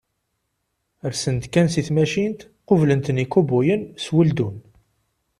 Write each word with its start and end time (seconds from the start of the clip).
Rsen-d 1.11 1.43
kan 1.53 1.67
seg 1.73 1.85
tmacint, 1.87 2.39
qublen-ten-id 2.67 3.23
ikubuyen 3.27 3.81
s 4.03 4.05
weldun. 4.13 4.57